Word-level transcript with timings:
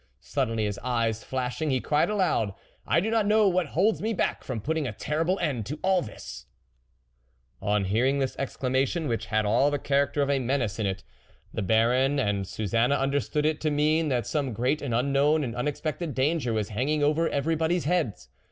Suddenly, 0.19 0.65
his 0.65 0.79
eyes 0.79 1.23
flashing, 1.23 1.69
he 1.69 1.79
cried 1.79 2.09
aloud:" 2.09 2.55
I 2.87 2.99
do 2.99 3.11
not 3.11 3.27
THE 3.27 3.27
WOLF 3.27 3.27
LEADER 3.27 3.27
know 3.27 3.47
what 3.49 3.65
holds 3.67 4.01
me 4.01 4.13
back 4.13 4.43
from 4.43 4.59
putting 4.59 4.87
a 4.87 4.91
terrible 4.91 5.37
end 5.37 5.67
to 5.67 5.77
all 5.83 6.01
this!" 6.01 6.47
On 7.71 7.83
hearing 7.85 8.17
this 8.17 8.35
exclamation, 8.37 9.07
which 9.07 9.27
had 9.27 9.45
all 9.45 9.69
the 9.69 9.77
character 9.77 10.23
of 10.23 10.29
a 10.31 10.39
menace 10.39 10.79
in 10.79 10.87
it, 10.87 11.03
the 11.53 11.61
Baron 11.61 12.17
and 12.17 12.47
Suzanne 12.47 12.91
understood 12.91 13.45
it 13.45 13.61
to 13.61 13.69
mean 13.69 14.07
that 14.07 14.25
some 14.25 14.53
great 14.53 14.81
and 14.81 14.95
unknown 14.95 15.43
and 15.43 15.55
unexpected 15.55 16.15
danger 16.15 16.51
was 16.51 16.69
hanging 16.69 17.03
over 17.03 17.29
everybody's 17.29 17.85
heads. 17.85 18.29